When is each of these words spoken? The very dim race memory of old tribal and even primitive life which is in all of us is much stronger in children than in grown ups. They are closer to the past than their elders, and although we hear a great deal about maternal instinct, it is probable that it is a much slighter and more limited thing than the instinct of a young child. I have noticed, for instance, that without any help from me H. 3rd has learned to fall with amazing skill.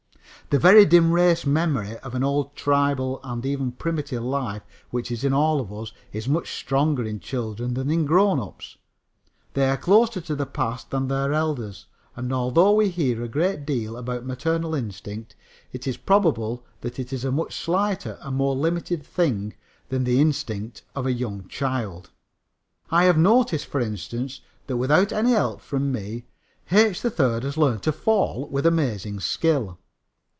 The 0.49 0.59
very 0.59 0.83
dim 0.83 1.13
race 1.13 1.45
memory 1.45 1.97
of 1.99 2.13
old 2.21 2.57
tribal 2.57 3.21
and 3.23 3.45
even 3.45 3.71
primitive 3.71 4.21
life 4.21 4.63
which 4.89 5.09
is 5.09 5.23
in 5.23 5.31
all 5.31 5.61
of 5.61 5.71
us 5.71 5.93
is 6.11 6.27
much 6.27 6.55
stronger 6.59 7.05
in 7.05 7.21
children 7.21 7.73
than 7.73 7.89
in 7.89 8.05
grown 8.05 8.37
ups. 8.37 8.75
They 9.53 9.69
are 9.69 9.77
closer 9.77 10.19
to 10.19 10.35
the 10.35 10.45
past 10.45 10.89
than 10.89 11.07
their 11.07 11.31
elders, 11.31 11.85
and 12.17 12.33
although 12.33 12.73
we 12.73 12.89
hear 12.89 13.23
a 13.23 13.29
great 13.29 13.65
deal 13.65 13.95
about 13.95 14.25
maternal 14.25 14.75
instinct, 14.75 15.37
it 15.71 15.87
is 15.87 15.95
probable 15.95 16.65
that 16.81 16.99
it 16.99 17.13
is 17.13 17.23
a 17.23 17.31
much 17.31 17.55
slighter 17.55 18.17
and 18.21 18.35
more 18.35 18.53
limited 18.57 19.05
thing 19.05 19.53
than 19.87 20.03
the 20.03 20.19
instinct 20.19 20.83
of 20.93 21.05
a 21.05 21.13
young 21.13 21.47
child. 21.47 22.09
I 22.89 23.05
have 23.05 23.17
noticed, 23.17 23.67
for 23.67 23.79
instance, 23.79 24.41
that 24.67 24.75
without 24.75 25.13
any 25.13 25.31
help 25.31 25.61
from 25.61 25.93
me 25.93 26.25
H. 26.69 27.01
3rd 27.03 27.43
has 27.43 27.55
learned 27.55 27.83
to 27.83 27.93
fall 27.93 28.49
with 28.49 28.65
amazing 28.65 29.21
skill. 29.21 29.77